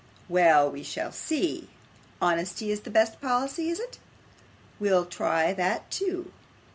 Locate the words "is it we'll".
3.69-5.05